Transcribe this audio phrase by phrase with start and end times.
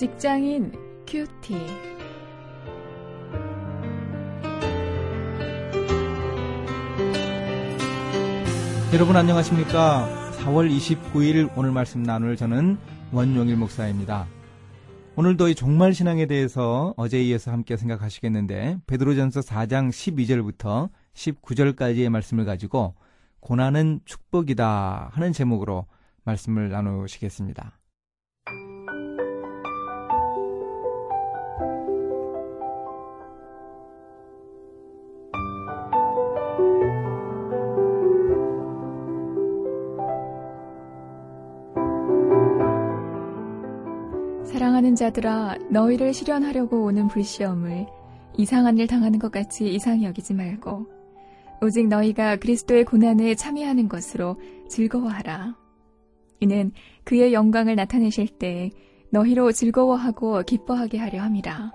[0.00, 0.72] 직장인
[1.06, 1.54] 큐티.
[8.94, 10.08] 여러분 안녕하십니까?
[10.38, 12.78] 4월 29일 오늘 말씀 나눌 저는
[13.12, 14.26] 원용일 목사입니다.
[15.16, 22.94] 오늘도 이 종말 신앙에 대해서 어제에 이어서 함께 생각하시겠는데 베드로전서 4장 12절부터 19절까지의 말씀을 가지고
[23.40, 25.84] 고난은 축복이다 하는 제목으로
[26.24, 27.79] 말씀을 나누시겠습니다.
[44.90, 47.86] 사랑하는 자들아, 너희를 실현하려고 오는 불시험을
[48.36, 50.86] 이상한 일 당하는 것 같이 이상히 여기지 말고,
[51.62, 54.36] 오직 너희가 그리스도의 고난에 참여하는 것으로
[54.68, 55.56] 즐거워하라.
[56.40, 56.72] 이는
[57.04, 58.70] 그의 영광을 나타내실 때
[59.10, 61.72] 너희로 즐거워하고 기뻐하게 하려 함이라.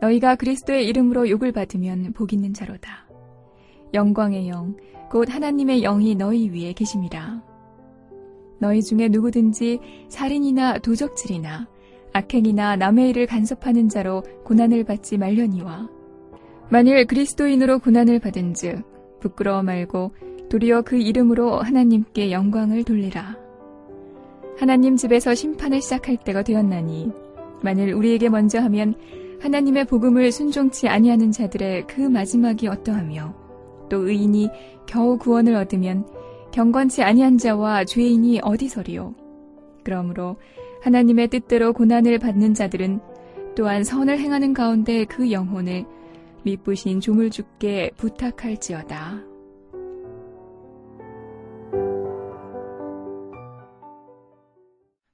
[0.00, 3.06] 너희가 그리스도의 이름으로 욕을 받으면 복 있는 자로다.
[3.92, 4.76] 영광의 영,
[5.10, 7.42] 곧 하나님의 영이 너희 위에 계심이라.
[8.58, 11.73] 너희 중에 누구든지 살인이나 도적질이나
[12.14, 15.88] 악행이나 남의 일을 간섭하는 자로 고난을 받지 말려니와
[16.70, 20.12] 만일 그리스도인으로 고난을 받은즉 부끄러워 말고
[20.48, 23.36] 도리어 그 이름으로 하나님께 영광을 돌리라.
[24.56, 27.10] 하나님 집에서 심판을 시작할 때가 되었나니
[27.62, 28.94] 만일 우리에게 먼저 하면
[29.40, 33.34] 하나님의 복음을 순종치 아니하는 자들의 그 마지막이 어떠하며
[33.90, 34.50] 또 의인이
[34.86, 36.06] 겨우 구원을 얻으면
[36.52, 39.14] 경건치 아니한 자와 죄인이 어디서리요?
[39.82, 40.36] 그러므로
[40.84, 43.00] 하나님의 뜻대로 고난을 받는 자들은
[43.56, 45.86] 또한 선을 행하는 가운데 그 영혼을
[46.42, 49.22] 미쁘신 조물주께 부탁할지어다.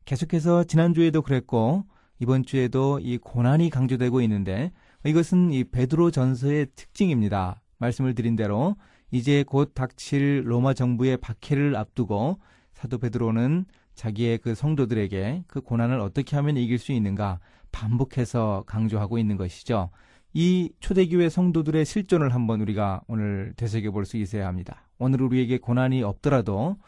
[0.04, 1.84] 계속해서 지난주에도 그랬고
[2.18, 4.72] 이번 주에도 이 고난이 강조되고 있는데
[5.04, 7.62] 이것은 이 베드로 전서의 특징입니다.
[7.78, 8.74] 말씀을 드린 대로
[9.12, 12.40] 이제 곧 닥칠 로마 정부의 박해를 앞두고
[12.72, 13.66] 사도 베드로는
[14.00, 17.38] 자기의 그 성도들에게 그 고난을 어떻게 하면 이길 수 있는가
[17.70, 19.90] 반복해서 강조하고 있는 것이죠.
[20.32, 24.86] 이 초대교회 성도들의 실존을 한번 우리가 오늘 되새겨 볼 수 있어야 합니다.
[24.98, 26.78] 오늘 우리에게 고난이 없더라도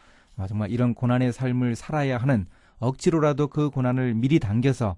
[0.47, 2.47] 정말 이런 고난의 삶을 살아야 하는
[2.79, 4.95] 억지로라도 그 고난을 미리 당겨서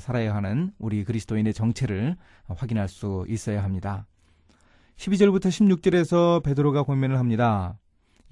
[0.00, 4.06] 살아야 하는 우리 그리스도인의 정체를 확인할 수 있어야 합니다.
[4.96, 7.76] 12절부터 16절에서 베드로가 권면을 합니다.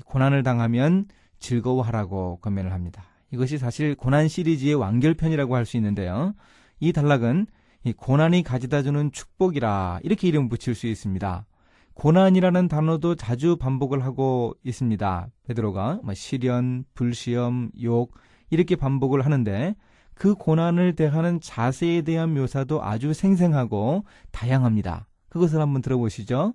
[0.07, 1.05] 고난을 당하면
[1.39, 3.05] 즐거워하라고 권면을 합니다.
[3.37, 6.35] 이것이 사실 고난 시리즈의 완결편이라고 할 수 있는데요.
[6.81, 7.47] 이 단락은
[7.85, 11.47] 이 고난이 가져다 주는 축복이라 이렇게 이름 붙일 수 있습니다.
[11.95, 15.29] 고난이라는 단어도 자주 반복을 하고 있습니다.
[15.45, 18.15] 베드로가 뭐 시련, 불시험, 욕
[18.51, 19.77] 이렇게 반복을 하는데
[20.15, 25.09] 그 고난을 대하는 자세에 대한 묘사도 아주 생생하고 다양합니다.
[25.29, 26.55] 그것을 한번 들어보시죠.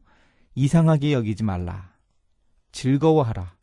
[0.56, 1.94] 이상하게 여기지 말라.
[2.72, 3.56] 즐거워하라.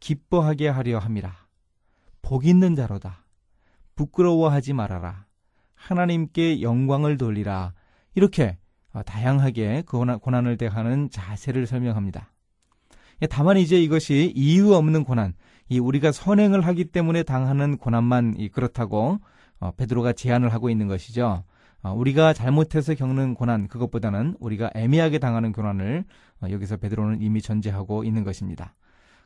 [0.00, 1.45] 기뻐하게 하려 함이라.
[2.26, 3.24] 복 있는 자로다.
[3.94, 5.26] 부끄러워하지 말아라.
[5.76, 7.72] 하나님께 영광을 돌리라.
[8.16, 8.58] 이렇게
[9.04, 12.32] 다양하게 그 고난 을 대하는 자세를 설명합니다.
[13.30, 15.34] 다만 이제 이것이 이유 없는 고난,
[15.68, 19.20] 이 우리가 선행을 하기 때문에 당하는 고난만 그렇다고
[19.60, 21.44] 어, 베드로가 제안을 하고 있는 것이죠.
[21.84, 26.04] 어, 우리가 잘못해서 겪는 고난 그것보다는 우리가 애매하게 당하는 고난을
[26.42, 28.74] 어, 여기서 베드로는 이미 전제하고 있는 것입니다.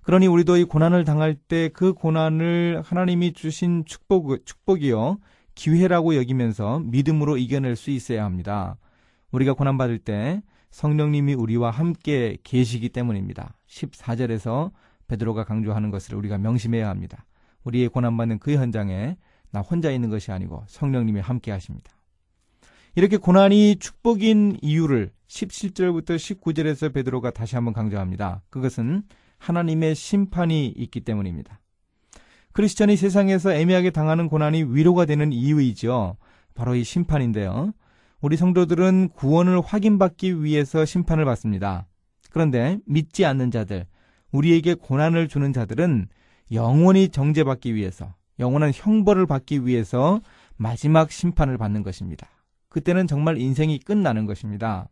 [0.03, 5.19] 그러니 우리도 이 고난을 당할 때 그 고난을 하나님이 주신 축복 축복이요
[5.55, 8.77] 기회라고 여기면서 믿음으로 이겨낼 수 있어야 합니다.
[9.31, 13.57] 우리가 고난 받을 때 성령님이 우리와 함께 계시기 때문입니다.
[13.69, 14.71] 14절에서
[15.09, 17.27] 베드로가 강조하는 것을 우리가 명심해야 합니다.
[17.65, 19.17] 우리의 고난받는 그 현장에
[19.51, 21.93] 나 혼자 있는 것이 아니고 성령님이 함께 하십니다.
[22.95, 28.43] 이렇게 고난이 축복인 이유를 17절부터 19절에서 베드로가 다시 한번 강조합니다.
[28.51, 29.03] 그것은
[29.41, 31.61] 하나님의 심판이 있기 때문입니다.
[32.53, 36.17] 크리스천이 세상에서 애매하게 당하는 고난이 위로가 되는 이유이죠.
[36.55, 37.73] 바로 이 심판인데요.
[38.21, 41.87] 우리 성도들은 구원을 확인받기 위해서 심판을 받습니다.
[42.31, 43.87] 그런데 믿지 않는 자들,
[44.31, 46.09] 우리에게 고난을 주는 자들은
[46.53, 50.21] 영원히 정죄받기 위해서, 영원한 형벌을 받기 위해서
[50.57, 52.29] 마지막 심판을 받는 것입니다.
[52.69, 54.89] 그때는 정말 인생이 끝나는 것입니다.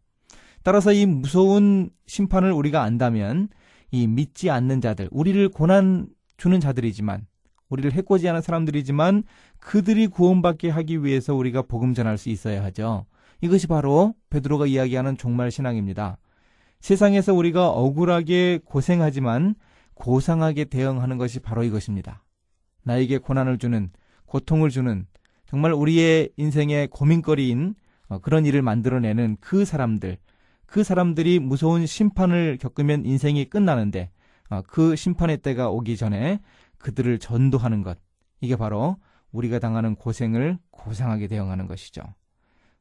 [0.63, 3.49] 따라서 이 무서운 심판을 우리가 안다면
[3.91, 7.27] 이 믿지 않는 자들, 우리를 고난 주는 자들이지만
[7.69, 9.25] 우리를 해코지 하는 사람들이지만
[9.59, 13.07] 그들이 구원받게 하기 위해서 우리가 복음 전할 수 있어야 하죠.
[13.41, 16.19] 이것이 바로 베드로가 이야기하는 종말 신앙입니다.
[16.81, 19.55] 세상에서 우리가 억울하게 고생하지만
[19.95, 22.25] 고상하게 대응하는 것이 바로 이것입니다.
[22.85, 23.91] 나에게 고난을 주는
[24.27, 25.07] 고통을 주는
[25.47, 27.75] 정말 우리의 인생의 고민거리인
[28.09, 30.17] 어, 그런 일을 만들어내는 그 사람들,
[30.69, 34.11] 그 사람들이 무서운 심판을 겪으면 인생이 끝나는데
[34.51, 36.41] 어, 그 심판의 때가 오기 전에
[36.77, 37.99] 그들을 전도하는 것.
[38.43, 38.99] 이게 바로
[39.33, 42.03] 우리가 당하는 고생을 고상하게 대응하는 것이죠.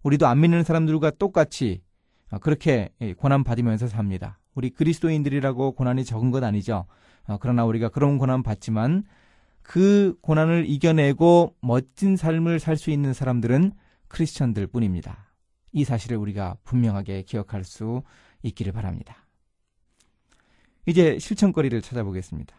[0.04, 1.82] 우리도 안 믿는 사람들과 똑같이
[2.30, 4.38] 어, 그렇게 고난 받으면서 삽니다.
[4.54, 6.88] 우리 그리스도인들이라고 고난이 적은 것 아니죠.
[7.40, 9.04] 그러나 우리가 그런 고난 받지만
[9.62, 13.72] 그 고난을 이겨내고 멋진 삶을 살 수 있는 사람들은
[14.08, 15.27] 크리스천들 뿐입니다.
[15.78, 18.02] 이 사실을 우리가 분명하게 기억할 수
[18.42, 19.28] 있기를 바랍니다.
[20.88, 22.56] 이제 실천거리를 찾아보겠습니다.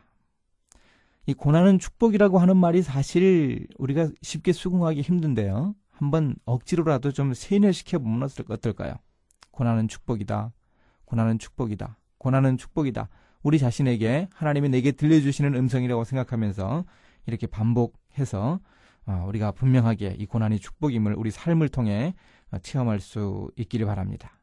[1.27, 5.75] 이 고난은 축복이라고 하는 말이 사실 우리가 쉽게 수긍하기 힘든데요.
[5.91, 8.95] 한번 억지로라도 좀 세뇌시켜 보면 어떨까요?
[9.51, 10.53] 고난은 축복이다.
[11.05, 11.99] 고난은 축복이다.
[12.19, 13.09] 고난은 축복이다.
[13.43, 16.85] 우리 자신에게 하나님이 내게 들려주시는 음성이라고 생각하면서
[17.27, 18.61] 이렇게 반복해서
[19.07, 24.39] 어, 우리가 분명하게 이 고난이 축복임을 우리 삶을 통해 어, 체험할 수 있기를 바랍니다.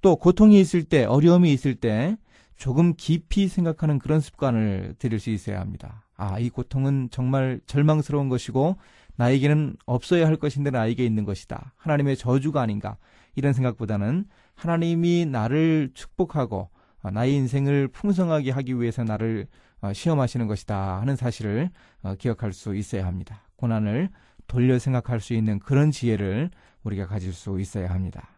[0.00, 2.16] 또 고통이 있을 때, 어려움이 있을 때
[2.56, 6.04] 조금 깊이 생각하는 그런 습관을 들일 수 있어야 합니다.
[6.16, 8.76] 아, 이 고통은 정말 절망스러운 것이고
[9.16, 11.72] 나에게는 없어야 할 것인데 나에게 있는 것이다.
[11.76, 12.96] 하나님의 저주가 아닌가.
[13.34, 16.70] 이런 생각보다는 하나님이 나를 축복하고
[17.02, 19.46] 어, 나의 인생을 풍성하게 하기 위해서 나를
[19.92, 21.70] 시험하시는 것이다 하는 사실을
[22.18, 23.42] 기억할 수 있어야 합니다.
[23.56, 24.08] 고난을
[24.46, 26.50] 돌려 생각할 수 있는 그런 지혜를
[26.82, 28.28] 우리가 가질 수 있어야 합니다.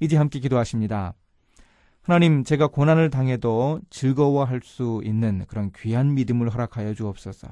[0.00, 1.14] 이제 함께 기도하십니다.
[2.02, 7.48] 하나님, 제가 고난을 당해도 즐거워할 수 있는 그런 귀한 믿음을 허락하여 주옵소서.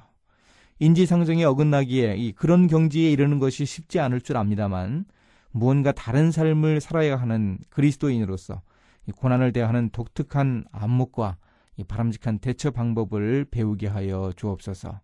[0.78, 5.06] 인지상정에 어긋나기에 이 그런 경지에 이르는 것이 쉽지 않을 줄 압니다만
[5.50, 8.60] 무언가 다른 삶을 살아야 하는 그리스도인으로서
[9.08, 11.36] 이 고난을 대하는 독특한 안목과
[11.76, 15.00] 이 바람직한 대처 방법을 배우게 하여 주옵소서.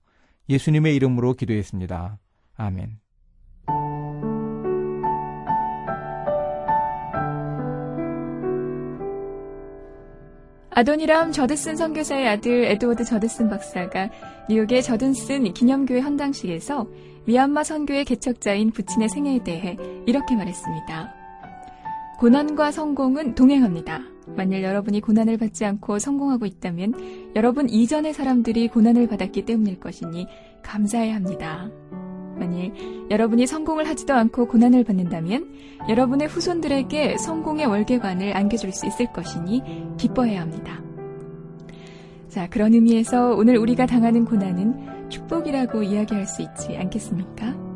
[0.49, 2.19] 예수님의 이름으로 기도했습니다.
[2.57, 3.03] 아멘.
[10.75, 14.09] 아도니람 저드슨 선교사의 아들 에드워드 저드슨 박사가
[14.49, 16.89] 뉴욕의 저든슨 기념교회 헌당식에서
[17.27, 19.77] 미얀마 선교의 개척자인 부친의 생애에 대해
[20.07, 21.15] 이렇게 말했습니다.
[22.19, 24.01] 고난과 성공은 동행합니다.
[24.29, 30.27] 만일 여러분이 고난을 받지 않고 성공하고 있다면 여러분 이전의 사람들이 고난을 받았기 때문일 것이니
[30.63, 31.69] 감사해야 합니다.
[32.43, 32.73] 만일
[33.11, 35.55] 여러분이 성공을 하지도 않고 고난을 받는다면
[35.89, 39.63] 여러분의 후손들에게 성공의 월계관을 안겨줄 수 있을 것이니
[39.97, 40.83] 기뻐해야 합니다.
[42.29, 47.72] 자, 그런 의미에서 오늘 우리가 당하는 고난은 축복이라고 이야기할 수 있지 않겠습니까?